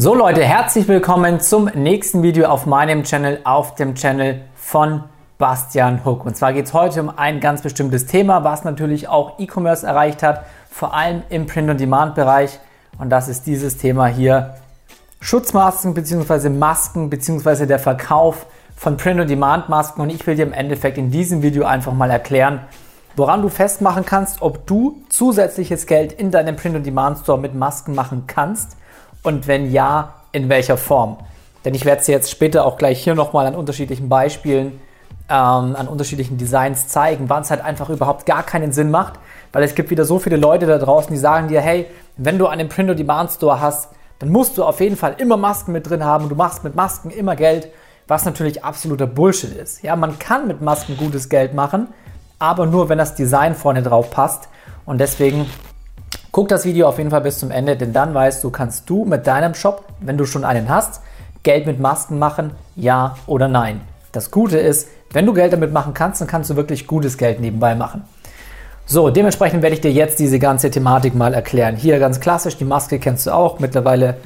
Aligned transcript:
So 0.00 0.14
Leute, 0.14 0.44
herzlich 0.44 0.86
willkommen 0.86 1.40
zum 1.40 1.64
nächsten 1.74 2.22
Video 2.22 2.46
auf 2.46 2.66
meinem 2.66 3.02
Channel, 3.02 3.40
auf 3.42 3.74
dem 3.74 3.96
Channel 3.96 4.42
von 4.54 5.02
Bastian 5.38 6.04
Hook. 6.04 6.24
Und 6.24 6.36
zwar 6.36 6.52
geht 6.52 6.66
es 6.66 6.72
heute 6.72 7.00
um 7.02 7.10
ein 7.18 7.40
ganz 7.40 7.62
bestimmtes 7.62 8.06
Thema, 8.06 8.44
was 8.44 8.62
natürlich 8.62 9.08
auch 9.08 9.40
E-Commerce 9.40 9.84
erreicht 9.84 10.22
hat, 10.22 10.44
vor 10.70 10.94
allem 10.94 11.24
im 11.30 11.46
Print-on-Demand-Bereich. 11.46 12.60
Und 13.00 13.10
das 13.10 13.26
ist 13.26 13.48
dieses 13.48 13.76
Thema 13.76 14.06
hier, 14.06 14.54
Schutzmasken 15.20 15.94
bzw. 15.94 16.48
Masken 16.48 17.10
bzw. 17.10 17.66
der 17.66 17.80
Verkauf 17.80 18.46
von 18.76 18.96
Print-on-Demand-Masken. 18.96 20.00
Und 20.00 20.10
ich 20.10 20.24
will 20.28 20.36
dir 20.36 20.46
im 20.46 20.52
Endeffekt 20.52 20.96
in 20.96 21.10
diesem 21.10 21.42
Video 21.42 21.64
einfach 21.64 21.92
mal 21.92 22.12
erklären, 22.12 22.60
woran 23.16 23.42
du 23.42 23.48
festmachen 23.48 24.04
kannst, 24.04 24.42
ob 24.42 24.64
du 24.64 25.02
zusätzliches 25.08 25.86
Geld 25.86 26.12
in 26.12 26.30
deinem 26.30 26.54
Print-on-Demand-Store 26.54 27.40
mit 27.40 27.56
Masken 27.56 27.96
machen 27.96 28.28
kannst 28.28 28.76
und 29.22 29.46
wenn 29.46 29.70
ja, 29.70 30.14
in 30.32 30.48
welcher 30.48 30.76
Form? 30.76 31.18
Denn 31.64 31.74
ich 31.74 31.84
werde 31.84 32.00
es 32.00 32.06
jetzt 32.06 32.30
später 32.30 32.64
auch 32.64 32.78
gleich 32.78 33.02
hier 33.02 33.14
nochmal 33.14 33.46
an 33.46 33.54
unterschiedlichen 33.54 34.08
Beispielen, 34.08 34.80
ähm, 35.28 35.76
an 35.76 35.88
unterschiedlichen 35.88 36.38
Designs 36.38 36.88
zeigen, 36.88 37.28
wann 37.28 37.42
es 37.42 37.50
halt 37.50 37.62
einfach 37.62 37.90
überhaupt 37.90 38.26
gar 38.26 38.42
keinen 38.42 38.72
Sinn 38.72 38.90
macht, 38.90 39.14
weil 39.52 39.62
es 39.62 39.74
gibt 39.74 39.90
wieder 39.90 40.04
so 40.04 40.18
viele 40.18 40.36
Leute 40.36 40.66
da 40.66 40.78
draußen, 40.78 41.10
die 41.10 41.18
sagen 41.18 41.48
dir, 41.48 41.60
hey, 41.60 41.86
wenn 42.16 42.38
du 42.38 42.46
einen 42.46 42.68
Print-on-Demand-Store 42.68 43.60
hast, 43.60 43.90
dann 44.18 44.30
musst 44.30 44.58
du 44.58 44.64
auf 44.64 44.80
jeden 44.80 44.96
Fall 44.96 45.16
immer 45.18 45.36
Masken 45.36 45.72
mit 45.72 45.88
drin 45.88 46.04
haben 46.04 46.24
und 46.24 46.30
du 46.30 46.36
machst 46.36 46.64
mit 46.64 46.74
Masken 46.74 47.10
immer 47.10 47.36
Geld, 47.36 47.68
was 48.08 48.24
natürlich 48.24 48.64
absoluter 48.64 49.06
Bullshit 49.06 49.52
ist. 49.52 49.82
Ja, 49.82 49.94
man 49.94 50.18
kann 50.18 50.48
mit 50.48 50.62
Masken 50.62 50.96
gutes 50.96 51.28
Geld 51.28 51.54
machen, 51.54 51.88
aber 52.38 52.66
nur 52.66 52.88
wenn 52.88 52.98
das 52.98 53.14
Design 53.14 53.54
vorne 53.54 53.82
drauf 53.82 54.10
passt 54.10 54.48
und 54.86 54.98
deswegen 54.98 55.46
Guck 56.38 56.46
das 56.46 56.64
Video 56.64 56.86
auf 56.86 56.98
jeden 56.98 57.10
Fall 57.10 57.22
bis 57.22 57.40
zum 57.40 57.50
Ende, 57.50 57.76
denn 57.76 57.92
dann 57.92 58.14
weißt 58.14 58.44
du, 58.44 58.50
kannst 58.50 58.88
du 58.88 59.04
mit 59.04 59.26
deinem 59.26 59.54
Shop, 59.54 59.82
wenn 59.98 60.16
du 60.16 60.24
schon 60.24 60.44
einen 60.44 60.68
hast, 60.68 61.00
Geld 61.42 61.66
mit 61.66 61.80
Masken 61.80 62.20
machen, 62.20 62.52
ja 62.76 63.16
oder 63.26 63.48
nein. 63.48 63.80
Das 64.12 64.30
Gute 64.30 64.56
ist, 64.56 64.88
wenn 65.12 65.26
du 65.26 65.32
Geld 65.32 65.52
damit 65.52 65.72
machen 65.72 65.94
kannst, 65.94 66.20
dann 66.20 66.28
kannst 66.28 66.48
du 66.48 66.54
wirklich 66.54 66.86
gutes 66.86 67.18
Geld 67.18 67.40
nebenbei 67.40 67.74
machen. 67.74 68.04
So, 68.86 69.10
dementsprechend 69.10 69.62
werde 69.64 69.74
ich 69.74 69.80
dir 69.80 69.90
jetzt 69.90 70.20
diese 70.20 70.38
ganze 70.38 70.70
Thematik 70.70 71.16
mal 71.16 71.34
erklären. 71.34 71.74
Hier 71.74 71.98
ganz 71.98 72.20
klassisch, 72.20 72.56
die 72.56 72.64
Maske 72.64 73.00
kennst 73.00 73.26
du 73.26 73.32
auch, 73.32 73.58
mittlerweile 73.58 74.18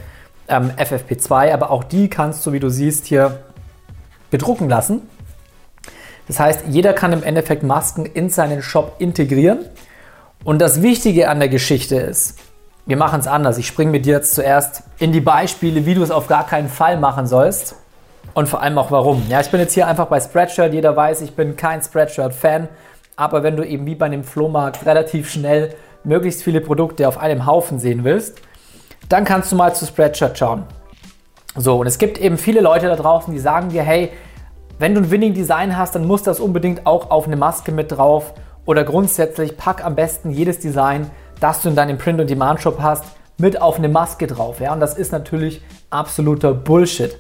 ähm, 0.49 0.71
FFP2, 0.77 1.55
aber 1.55 1.71
auch 1.71 1.83
die 1.83 2.11
kannst 2.11 2.45
du, 2.45 2.53
wie 2.53 2.61
du 2.61 2.69
siehst, 2.69 3.07
hier 3.07 3.39
bedrucken 4.31 4.69
lassen. 4.69 5.01
Das 6.29 6.39
heißt, 6.39 6.65
jeder 6.69 6.93
kann 6.93 7.15
im 7.15 7.23
Endeffekt 7.23 7.63
Masken 7.63 8.05
in 8.05 8.29
seinen 8.29 8.61
Shop 8.61 8.97
integrieren 8.99 9.61
und 10.45 10.61
das 10.61 10.83
Wichtige 10.83 11.29
an 11.29 11.39
der 11.39 11.49
Geschichte 11.49 11.97
ist, 11.97 12.39
wir 12.85 12.97
machen 12.97 13.21
es 13.21 13.29
anders. 13.29 13.59
Ich 13.59 13.69
springe 13.69 13.93
mit 13.93 14.07
dir 14.07 14.15
jetzt 14.15 14.35
zuerst 14.35 14.83
in 14.99 15.13
die 15.13 15.21
Beispiele, 15.21 15.87
wie 15.87 15.95
du 15.95 16.03
es 16.03 16.11
auf 16.11 16.27
gar 16.27 16.47
keinen 16.47 16.69
Fall 16.69 16.99
machen 16.99 17.27
sollst 17.27 17.77
und 18.35 18.49
vor 18.49 18.61
allem 18.61 18.77
auch 18.79 18.91
warum. 18.91 19.23
Ja, 19.29 19.41
ich 19.41 19.51
bin 19.51 19.61
jetzt 19.61 19.75
hier 19.75 19.87
einfach 19.87 20.07
bei 20.07 20.19
Spreadshirt. 20.19 20.75
Jeder 20.75 20.97
weiß, 20.97 21.21
ich 21.21 21.37
bin 21.37 21.55
kein 21.55 21.81
Spreadshirt-Fan, 21.81 22.69
aber 23.15 23.45
wenn 23.45 23.57
du 23.57 23.65
eben 23.65 23.87
wie 23.87 23.95
bei 23.95 24.07
einem 24.07 24.25
Flohmarkt 24.25 24.85
relativ 24.85 25.31
schnell 25.31 25.75
möglichst 26.03 26.43
viele 26.43 26.61
Produkte 26.61 27.07
auf 27.07 27.19
einem 27.19 27.47
Haufen 27.47 27.79
sehen 27.79 28.03
willst, 28.03 28.41
dann 29.09 29.25
kannst 29.25 29.53
du 29.53 29.57
mal 29.57 29.75
zu 29.75 29.87
Spreadshirt 29.87 30.37
schauen. 30.39 30.65
So, 31.55 31.81
und 31.81 31.87
es 31.87 31.99
gibt 31.99 32.19
eben 32.19 32.39
viele 32.39 32.61
Leute 32.61 32.87
da 32.87 32.97
draußen, 32.97 33.33
die 33.33 33.39
sagen 33.39 33.69
dir, 33.69 33.83
hey, 33.83 34.11
wenn 34.79 34.95
du 34.95 35.03
ein 35.03 35.11
Winning 35.11 35.35
Design 35.35 35.77
hast, 35.77 35.95
dann 35.95 36.07
muss 36.07 36.25
das 36.25 36.41
unbedingt 36.41 36.87
auch 36.87 37.11
auf 37.11 37.27
eine 37.27 37.37
Maske 37.37 37.71
mit 37.71 37.93
drauf 37.93 38.35
oder 38.67 38.85
grundsätzlich 38.85 39.57
pack 39.57 39.85
am 39.85 39.95
besten 39.95 40.31
jedes 40.31 40.59
Design, 40.61 41.11
das 41.41 41.63
du 41.63 41.69
in 41.69 41.77
deinem 41.77 41.99
Print-on-Demand-Shop 41.99 42.81
hast, 42.81 43.05
mit 43.39 43.61
auf 43.61 43.79
eine 43.79 43.89
Maske 43.89 44.27
drauf. 44.27 44.61
Ja? 44.61 44.73
Und 44.73 44.81
das 44.81 44.97
ist 44.97 45.13
natürlich 45.13 45.63
absoluter 45.91 46.55
Bullshit. 46.55 47.17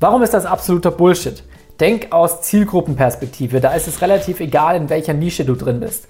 Warum 0.00 0.22
ist 0.22 0.32
das 0.32 0.46
absoluter 0.46 0.90
Bullshit? 0.90 1.44
Denk 1.78 2.12
aus 2.12 2.42
Zielgruppenperspektive. 2.42 3.60
Da 3.60 3.72
ist 3.72 3.88
es 3.88 4.00
relativ 4.00 4.40
egal, 4.40 4.76
in 4.76 4.88
welcher 4.88 5.14
Nische 5.14 5.44
du 5.44 5.54
drin 5.54 5.80
bist. 5.80 6.08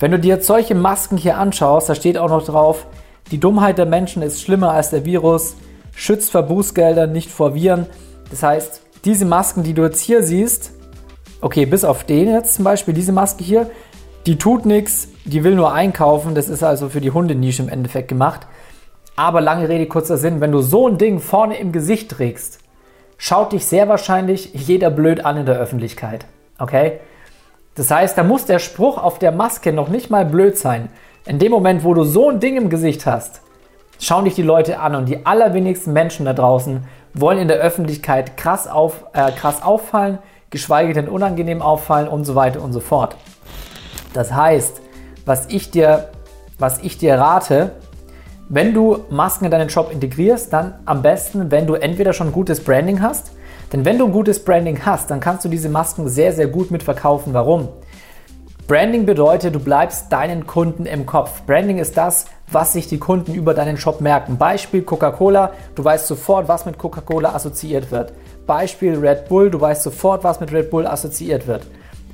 Wenn 0.00 0.12
du 0.12 0.18
dir 0.18 0.36
jetzt 0.36 0.46
solche 0.46 0.74
Masken 0.74 1.16
hier 1.16 1.38
anschaust, 1.38 1.88
da 1.88 1.94
steht 1.94 2.18
auch 2.18 2.28
noch 2.28 2.44
drauf, 2.44 2.86
die 3.30 3.38
Dummheit 3.38 3.78
der 3.78 3.86
Menschen 3.86 4.22
ist 4.22 4.40
schlimmer 4.40 4.72
als 4.72 4.90
der 4.90 5.04
Virus, 5.04 5.56
schützt 5.94 6.30
vor 6.30 6.42
Bußgeldern, 6.42 7.12
nicht 7.12 7.30
vor 7.30 7.54
Viren. 7.54 7.86
Das 8.30 8.42
heißt, 8.42 8.80
diese 9.04 9.24
Masken, 9.24 9.64
die 9.64 9.74
du 9.74 9.82
jetzt 9.82 10.00
hier 10.00 10.22
siehst, 10.22 10.72
okay, 11.40 11.66
bis 11.66 11.84
auf 11.84 12.04
den 12.04 12.32
jetzt 12.32 12.54
zum 12.54 12.64
Beispiel, 12.64 12.94
diese 12.94 13.12
Maske 13.12 13.44
hier, 13.44 13.70
die 14.26 14.36
tut 14.38 14.66
nichts, 14.66 15.08
die 15.24 15.44
will 15.44 15.54
nur 15.54 15.72
einkaufen. 15.72 16.34
Das 16.34 16.48
ist 16.48 16.62
also 16.62 16.88
für 16.88 17.00
die 17.00 17.10
Hundenische 17.10 17.62
im 17.62 17.68
Endeffekt 17.68 18.08
gemacht. 18.08 18.46
Aber 19.16 19.40
lange 19.40 19.68
Rede, 19.68 19.86
kurzer 19.86 20.16
Sinn, 20.16 20.40
wenn 20.40 20.52
du 20.52 20.60
so 20.60 20.88
ein 20.88 20.98
Ding 20.98 21.18
vorne 21.18 21.58
im 21.58 21.72
Gesicht 21.72 22.10
trägst, 22.10 22.60
schaut 23.16 23.52
dich 23.52 23.66
sehr 23.66 23.88
wahrscheinlich 23.88 24.52
jeder 24.54 24.90
blöd 24.90 25.24
an 25.24 25.38
in 25.38 25.46
der 25.46 25.58
Öffentlichkeit. 25.58 26.26
Okay? 26.58 27.00
Das 27.74 27.90
heißt, 27.90 28.16
da 28.16 28.22
muss 28.22 28.44
der 28.44 28.58
Spruch 28.58 28.98
auf 28.98 29.18
der 29.18 29.32
Maske 29.32 29.72
noch 29.72 29.88
nicht 29.88 30.10
mal 30.10 30.24
blöd 30.24 30.56
sein. 30.58 30.88
In 31.26 31.38
dem 31.38 31.52
Moment, 31.52 31.84
wo 31.84 31.94
du 31.94 32.04
so 32.04 32.30
ein 32.30 32.40
Ding 32.40 32.56
im 32.56 32.70
Gesicht 32.70 33.06
hast, 33.06 33.42
schauen 34.00 34.24
dich 34.24 34.34
die 34.34 34.42
Leute 34.42 34.80
an 34.80 34.94
und 34.94 35.08
die 35.08 35.26
allerwenigsten 35.26 35.92
Menschen 35.92 36.26
da 36.26 36.32
draußen 36.32 36.84
wollen 37.14 37.38
in 37.38 37.48
der 37.48 37.58
Öffentlichkeit 37.58 38.36
krass, 38.36 38.68
auf, 38.68 39.04
äh, 39.12 39.30
krass 39.32 39.62
auffallen, 39.62 40.18
geschweige 40.50 40.92
denn 40.92 41.08
unangenehm 41.08 41.62
auffallen 41.62 42.08
und 42.08 42.24
so 42.24 42.34
weiter 42.34 42.62
und 42.62 42.72
so 42.72 42.80
fort. 42.80 43.16
Das 44.14 44.32
heißt, 44.32 44.80
was 45.24 45.46
ich 45.46 45.70
dir, 45.70 46.08
was 46.58 46.78
ich 46.78 46.98
dir 46.98 47.14
rate, 47.14 47.72
wenn 48.48 48.72
du 48.72 49.04
Masken 49.10 49.44
in 49.44 49.50
deinen 49.50 49.68
Shop 49.68 49.92
integrierst, 49.92 50.52
dann 50.52 50.78
am 50.86 51.02
besten, 51.02 51.50
wenn 51.50 51.66
du 51.66 51.74
entweder 51.74 52.12
schon 52.12 52.32
gutes 52.32 52.64
Branding 52.64 53.02
hast, 53.02 53.32
denn 53.72 53.84
wenn 53.84 53.98
du 53.98 54.06
ein 54.06 54.12
gutes 54.12 54.42
Branding 54.42 54.86
hast, 54.86 55.10
dann 55.10 55.20
kannst 55.20 55.44
du 55.44 55.48
diese 55.50 55.68
Masken 55.68 56.08
sehr, 56.08 56.32
sehr 56.32 56.46
gut 56.46 56.70
mitverkaufen. 56.70 57.34
Warum? 57.34 57.68
Branding 58.66 59.06
bedeutet, 59.06 59.54
du 59.54 59.60
bleibst 59.60 60.12
deinen 60.12 60.46
Kunden 60.46 60.86
im 60.86 61.06
Kopf. 61.06 61.42
Branding 61.46 61.78
ist 61.78 61.96
das, 61.96 62.26
was 62.50 62.72
sich 62.72 62.86
die 62.86 62.98
Kunden 62.98 63.34
über 63.34 63.54
deinen 63.54 63.76
Shop 63.76 64.00
merken. 64.00 64.36
Beispiel 64.36 64.82
Coca-Cola, 64.82 65.52
du 65.74 65.84
weißt 65.84 66.06
sofort, 66.06 66.48
was 66.48 66.66
mit 66.66 66.78
Coca-Cola 66.78 67.34
assoziiert 67.34 67.90
wird. 67.90 68.12
Beispiel 68.46 68.98
Red 68.98 69.28
Bull, 69.28 69.50
du 69.50 69.60
weißt 69.60 69.82
sofort, 69.82 70.24
was 70.24 70.40
mit 70.40 70.52
Red 70.52 70.70
Bull 70.70 70.86
assoziiert 70.86 71.46
wird. 71.46 71.66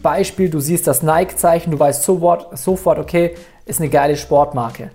Beispiel, 0.05 0.51
du 0.51 0.61
siehst 0.61 0.87
das 0.87 1.03
Nike-Zeichen, 1.03 1.73
du 1.73 1.79
weißt 1.81 2.05
sofort, 2.05 2.57
sofort, 2.57 2.99
okay, 2.99 3.35
ist 3.65 3.81
eine 3.81 3.89
geile 3.89 4.17
Sportmarke. 4.17 4.91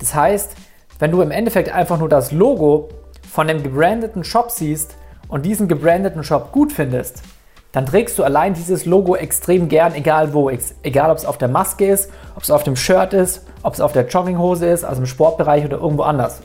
Das 0.00 0.14
heißt, 0.14 0.52
wenn 0.98 1.12
du 1.12 1.22
im 1.22 1.30
Endeffekt 1.30 1.72
einfach 1.72 1.98
nur 1.98 2.08
das 2.08 2.32
Logo 2.32 2.88
von 3.30 3.46
dem 3.46 3.62
gebrandeten 3.62 4.24
Shop 4.24 4.50
siehst 4.50 4.96
und 5.28 5.46
diesen 5.46 5.68
gebrandeten 5.68 6.24
Shop 6.24 6.50
gut 6.50 6.72
findest, 6.72 7.22
dann 7.70 7.86
trägst 7.86 8.18
du 8.18 8.24
allein 8.24 8.54
dieses 8.54 8.84
Logo 8.84 9.14
extrem 9.14 9.68
gern, 9.68 9.94
egal 9.94 10.34
wo. 10.34 10.50
Egal, 10.82 11.10
ob 11.10 11.18
es 11.18 11.24
auf 11.24 11.38
der 11.38 11.48
Maske 11.48 11.88
ist, 11.88 12.10
ob 12.34 12.42
es 12.42 12.50
auf 12.50 12.64
dem 12.64 12.74
Shirt 12.74 13.12
ist, 13.12 13.46
ob 13.62 13.74
es 13.74 13.80
auf 13.80 13.92
der 13.92 14.08
Jogginghose 14.08 14.66
ist, 14.66 14.84
also 14.84 15.02
im 15.02 15.06
Sportbereich 15.06 15.64
oder 15.64 15.76
irgendwo 15.76 16.02
anders. 16.02 16.40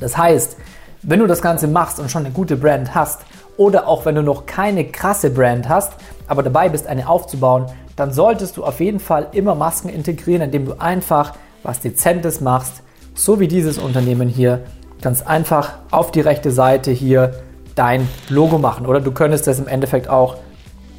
Das 0.00 0.16
heißt, 0.16 0.56
wenn 1.02 1.18
du 1.18 1.26
das 1.26 1.42
Ganze 1.42 1.66
machst 1.66 1.98
und 1.98 2.10
schon 2.10 2.24
eine 2.24 2.32
gute 2.32 2.56
Brand 2.56 2.94
hast 2.94 3.22
oder 3.56 3.88
auch 3.88 4.04
wenn 4.04 4.14
du 4.14 4.22
noch 4.22 4.46
keine 4.46 4.84
krasse 4.84 5.30
Brand 5.30 5.68
hast, 5.68 5.92
aber 6.26 6.42
dabei 6.42 6.68
bist, 6.68 6.86
eine 6.86 7.08
aufzubauen, 7.08 7.66
dann 7.96 8.12
solltest 8.12 8.56
du 8.56 8.64
auf 8.64 8.80
jeden 8.80 9.00
Fall 9.00 9.28
immer 9.32 9.54
Masken 9.54 9.88
integrieren, 9.88 10.42
indem 10.42 10.66
du 10.66 10.80
einfach 10.80 11.34
was 11.62 11.80
Dezentes 11.80 12.40
machst, 12.40 12.82
so 13.14 13.40
wie 13.40 13.48
dieses 13.48 13.78
Unternehmen 13.78 14.28
hier, 14.28 14.64
ganz 15.00 15.22
einfach 15.22 15.74
auf 15.90 16.10
die 16.10 16.20
rechte 16.20 16.50
Seite 16.50 16.90
hier 16.90 17.42
dein 17.74 18.08
Logo 18.28 18.58
machen. 18.58 18.86
Oder 18.86 19.00
du 19.00 19.12
könntest 19.12 19.46
das 19.46 19.58
im 19.58 19.68
Endeffekt 19.68 20.08
auch 20.08 20.36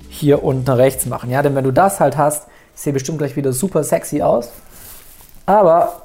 hier 0.09 0.43
unten 0.43 0.69
rechts 0.69 1.05
machen. 1.05 1.29
Ja, 1.29 1.41
denn 1.41 1.55
wenn 1.55 1.63
du 1.63 1.71
das 1.71 1.99
halt 1.99 2.17
hast, 2.17 2.47
sieht 2.73 2.93
bestimmt 2.93 3.17
gleich 3.17 3.35
wieder 3.35 3.53
super 3.53 3.83
sexy 3.83 4.21
aus. 4.21 4.51
Aber 5.45 6.03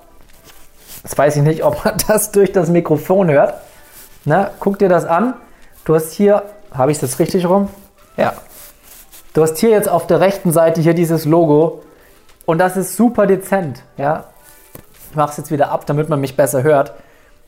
jetzt 1.02 1.16
weiß 1.16 1.36
ich 1.36 1.42
nicht, 1.42 1.64
ob 1.64 1.84
man 1.84 1.94
das 2.08 2.32
durch 2.32 2.52
das 2.52 2.68
Mikrofon 2.68 3.30
hört. 3.30 3.54
Na, 4.24 4.50
guck 4.58 4.78
dir 4.78 4.88
das 4.88 5.04
an. 5.04 5.34
Du 5.84 5.94
hast 5.94 6.12
hier, 6.12 6.42
habe 6.72 6.92
ich 6.92 6.98
das 6.98 7.18
richtig 7.18 7.48
rum? 7.48 7.68
Ja. 8.16 8.34
Du 9.32 9.42
hast 9.42 9.58
hier 9.58 9.70
jetzt 9.70 9.88
auf 9.88 10.08
der 10.08 10.18
rechten 10.18 10.50
Seite 10.50 10.80
hier 10.80 10.94
dieses 10.94 11.24
Logo 11.24 11.82
und 12.46 12.58
das 12.58 12.76
ist 12.76 12.96
super 12.96 13.28
dezent. 13.28 13.84
Ja? 13.96 14.24
Ich 15.08 15.14
mache 15.14 15.30
es 15.30 15.36
jetzt 15.36 15.52
wieder 15.52 15.70
ab, 15.70 15.86
damit 15.86 16.08
man 16.08 16.20
mich 16.20 16.36
besser 16.36 16.64
hört. 16.64 16.94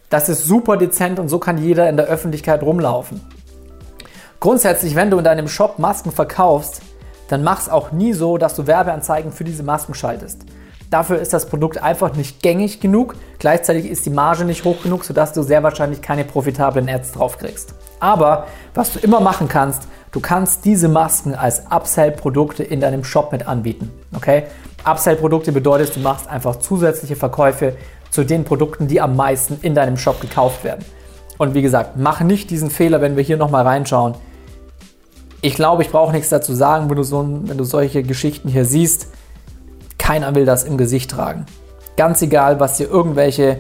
Das 0.08 0.29
ist 0.29 0.44
super 0.44 0.76
dezent 0.76 1.19
und 1.19 1.29
so 1.29 1.40
kann 1.40 1.58
jeder 1.58 1.88
in 1.88 1.96
der 1.96 2.06
Öffentlichkeit 2.06 2.62
rumlaufen. 2.62 3.20
Grundsätzlich, 4.38 4.94
wenn 4.94 5.11
du 5.11 5.19
in 5.19 5.25
deinem 5.25 5.49
Shop 5.49 5.81
Masken 5.81 6.12
verkaufst, 6.12 6.82
dann 7.29 7.43
mach 7.43 7.61
es 7.61 7.69
auch 7.69 7.90
nie 7.90 8.12
so, 8.12 8.38
dass 8.38 8.55
du 8.55 8.69
Werbeanzeigen 8.69 9.32
für 9.32 9.43
diese 9.43 9.64
Masken 9.64 9.94
schaltest. 9.94 10.43
Dafür 10.90 11.19
ist 11.19 11.32
das 11.32 11.46
Produkt 11.46 11.82
einfach 11.82 12.14
nicht 12.14 12.43
gängig 12.43 12.79
genug. 12.79 13.17
Gleichzeitig 13.38 13.87
ist 13.87 14.05
die 14.05 14.11
Marge 14.11 14.44
nicht 14.44 14.64
hoch 14.64 14.82
genug, 14.82 15.05
sodass 15.05 15.32
du 15.32 15.43
sehr 15.43 15.62
wahrscheinlich 15.62 16.02
keine 16.02 16.25
profitablen 16.25 16.88
Ads 16.88 17.12
draufkriegst. 17.12 17.75
Aber 17.99 18.46
was 18.75 18.93
du 18.93 18.99
immer 18.99 19.20
machen 19.20 19.49
kannst, 19.49 19.88
du 20.12 20.20
kannst 20.20 20.64
diese 20.64 20.88
Masken 20.88 21.35
als 21.35 21.64
Upsell-Produkte 21.70 22.62
in 22.62 22.81
deinem 22.81 23.03
Shop 23.03 23.32
mit 23.32 23.49
anbieten. 23.49 23.91
Okay? 24.14 24.44
Upsell-Produkte 24.85 25.53
bedeutet, 25.53 25.97
du 25.97 26.00
machst 26.00 26.29
einfach 26.29 26.56
zusätzliche 26.56 27.17
Verkäufe 27.17 27.75
zu 28.11 28.25
den 28.25 28.44
Produkten, 28.44 28.88
die 28.88 29.00
am 29.00 29.17
meisten 29.17 29.59
in 29.62 29.75
deinem 29.75 29.97
Shop 29.97 30.20
gekauft 30.20 30.64
werden. 30.64 30.85
Und 31.38 31.55
wie 31.55 31.62
gesagt, 31.62 31.97
mach 31.97 32.20
nicht 32.20 32.50
diesen 32.50 32.70
Fehler, 32.70 33.00
wenn 33.00 33.17
wir 33.17 33.25
hier 33.25 33.37
nochmal 33.37 33.67
reinschauen. 33.67 34.14
Ich 35.41 35.55
glaube, 35.55 35.82
ich 35.82 35.91
brauche 35.91 36.12
nichts 36.12 36.29
dazu 36.29 36.55
sagen, 36.55 36.88
wenn 36.88 36.97
du, 36.97 37.03
so, 37.03 37.26
wenn 37.44 37.58
du 37.58 37.65
solche 37.65 38.03
Geschichten 38.03 38.49
hier 38.49 38.65
siehst. 38.65 39.08
Keiner 39.99 40.35
will 40.35 40.44
das 40.44 40.65
im 40.65 40.76
Gesicht 40.76 41.11
tragen. 41.11 41.47
Ganz 41.97 42.23
egal, 42.23 42.61
was 42.61 42.76
dir 42.76 42.88
irgendwelche 42.88 43.58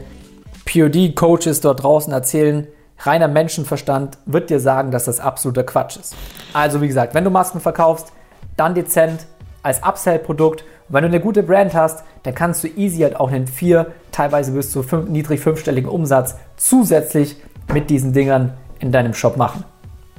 POD-Coaches 0.66 1.60
dort 1.60 1.82
draußen 1.82 2.12
erzählen, 2.12 2.66
reiner 3.06 3.28
Menschenverstand 3.28 4.18
wird 4.26 4.50
dir 4.50 4.60
sagen, 4.60 4.90
dass 4.90 5.04
das 5.04 5.20
absoluter 5.20 5.64
Quatsch 5.64 5.96
ist. 5.96 6.14
Also 6.52 6.80
wie 6.80 6.88
gesagt, 6.88 7.14
wenn 7.14 7.24
du 7.24 7.30
Masken 7.30 7.60
verkaufst, 7.60 8.12
dann 8.56 8.74
dezent 8.74 9.26
als 9.62 9.82
Upsell-Produkt. 9.82 10.64
Wenn 10.88 11.02
du 11.02 11.08
eine 11.08 11.20
gute 11.20 11.42
Brand 11.42 11.74
hast, 11.74 12.04
dann 12.22 12.34
kannst 12.34 12.64
du 12.64 12.68
easy 12.68 13.02
halt 13.02 13.18
auch 13.18 13.30
einen 13.30 13.46
vier, 13.46 13.92
teilweise 14.10 14.52
bis 14.52 14.70
zu 14.70 14.82
fünf, 14.82 15.08
niedrig 15.08 15.40
fünfstelligen 15.40 15.88
Umsatz 15.88 16.36
zusätzlich 16.56 17.36
mit 17.72 17.88
diesen 17.90 18.12
Dingern 18.12 18.54
in 18.80 18.92
deinem 18.92 19.14
Shop 19.14 19.36
machen. 19.36 19.64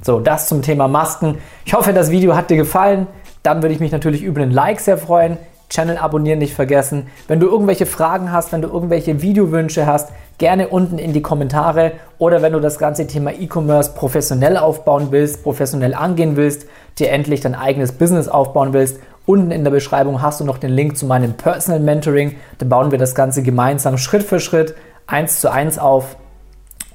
So, 0.02 0.20
das 0.20 0.48
zum 0.48 0.62
Thema 0.62 0.88
Masken. 0.88 1.38
Ich 1.64 1.74
hoffe, 1.74 1.92
das 1.92 2.10
Video 2.10 2.36
hat 2.36 2.50
dir 2.50 2.56
gefallen. 2.56 3.06
Dann 3.42 3.62
würde 3.62 3.74
ich 3.74 3.80
mich 3.80 3.92
natürlich 3.92 4.22
über 4.22 4.42
einen 4.42 4.50
Like 4.50 4.80
sehr 4.80 4.98
freuen. 4.98 5.38
Channel 5.74 5.98
abonnieren 5.98 6.38
nicht 6.38 6.54
vergessen. 6.54 7.08
Wenn 7.28 7.40
du 7.40 7.46
irgendwelche 7.46 7.86
Fragen 7.86 8.30
hast, 8.32 8.52
wenn 8.52 8.62
du 8.62 8.68
irgendwelche 8.68 9.22
Videowünsche 9.22 9.86
hast, 9.86 10.10
gerne 10.38 10.68
unten 10.68 10.98
in 10.98 11.12
die 11.12 11.22
Kommentare 11.22 11.92
oder 12.18 12.42
wenn 12.42 12.52
du 12.52 12.60
das 12.60 12.78
ganze 12.78 13.06
Thema 13.06 13.32
E-Commerce 13.32 13.92
professionell 13.94 14.56
aufbauen 14.56 15.08
willst, 15.10 15.42
professionell 15.42 15.94
angehen 15.94 16.36
willst, 16.36 16.66
dir 16.98 17.10
endlich 17.10 17.40
dein 17.40 17.54
eigenes 17.54 17.92
Business 17.92 18.28
aufbauen 18.28 18.72
willst, 18.72 19.00
unten 19.26 19.50
in 19.50 19.64
der 19.64 19.70
Beschreibung 19.70 20.22
hast 20.22 20.40
du 20.40 20.44
noch 20.44 20.58
den 20.58 20.70
Link 20.70 20.96
zu 20.96 21.06
meinem 21.06 21.34
Personal 21.34 21.80
Mentoring. 21.80 22.36
Da 22.58 22.66
bauen 22.66 22.90
wir 22.90 22.98
das 22.98 23.14
Ganze 23.14 23.42
gemeinsam 23.42 23.98
Schritt 23.98 24.22
für 24.22 24.40
Schritt, 24.40 24.74
eins 25.06 25.40
zu 25.40 25.50
eins 25.50 25.78
auf. 25.78 26.16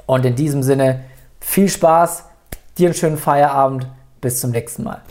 Und 0.05 0.25
in 0.25 0.35
diesem 0.35 0.63
Sinne 0.63 1.01
viel 1.39 1.69
Spaß 1.69 2.25
Dir 2.79 2.87
einen 2.87 2.95
schönen 2.95 3.17
Feierabend. 3.17 3.87
Bis 4.21 4.39
zum 4.39 4.51
nächsten 4.51 4.83
Mal. 4.83 5.01